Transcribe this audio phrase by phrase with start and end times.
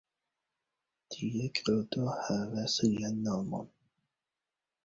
[1.15, 3.73] Tie groto havas lian nomon.